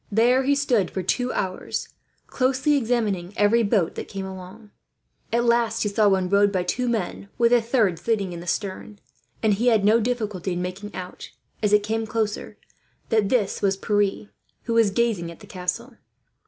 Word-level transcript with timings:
There 0.11 0.41
he 0.45 0.55
stood 0.55 0.89
for 0.89 1.03
two 1.03 1.31
hours, 1.31 1.89
closely 2.25 2.75
examining 2.75 3.33
every 3.37 3.61
boat 3.61 3.93
that 3.93 4.07
came 4.07 4.25
along. 4.25 4.71
At 5.31 5.43
last 5.45 5.83
he 5.83 5.89
saw 5.89 6.07
one 6.09 6.27
rowed 6.27 6.51
by 6.51 6.63
two 6.63 6.89
men, 6.89 7.29
with 7.37 7.53
a 7.53 7.61
third 7.61 7.99
sitting 7.99 8.33
in 8.33 8.39
the 8.39 8.47
stern; 8.47 8.97
and 9.43 9.53
had 9.53 9.85
no 9.85 9.99
difficulty 9.99 10.53
in 10.53 10.61
making 10.63 10.95
out, 10.95 11.29
as 11.61 11.71
it 11.71 11.83
came 11.83 12.07
closer, 12.07 12.57
that 13.09 13.29
this 13.29 13.61
was 13.61 13.77
Pierre, 13.77 14.29
who 14.63 14.73
was 14.73 14.89
gazing 14.89 15.29
at 15.29 15.39
the 15.39 15.45
castle. 15.45 15.97